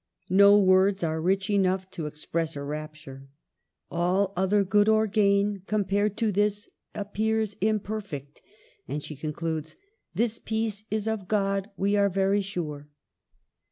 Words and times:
No 0.31 0.57
words 0.57 1.03
are 1.03 1.21
rich 1.21 1.47
enough 1.51 1.91
to 1.91 2.07
express 2.07 2.55
her 2.55 2.65
rapture:" 2.65 3.27
All 3.91 4.33
other 4.35 4.63
good 4.63 4.89
or 4.89 5.05
gain, 5.05 5.61
compared 5.67 6.17
to 6.17 6.31
this, 6.31 6.67
appears 6.95 7.55
imperfect." 7.61 8.41
And 8.87 9.03
she 9.03 9.15
concludes,'' 9.15 9.75
This 10.15 10.39
peace 10.39 10.85
is 10.89 11.07
of 11.07 11.27
God, 11.27 11.69
we 11.77 11.95
are 11.97 12.09
very 12.09 12.41
sure." 12.41 12.89